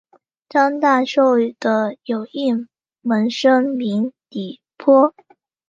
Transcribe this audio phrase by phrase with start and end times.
[0.49, 2.51] 张大受的有一
[3.01, 5.13] 门生名李绂。